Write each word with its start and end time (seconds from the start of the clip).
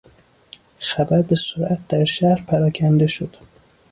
خبر 0.79 1.21
به 1.21 1.35
سرعت 1.35 1.87
در 1.87 2.03
شهر 2.05 2.41
پراکنده 2.47 3.07
شد. 3.07 3.37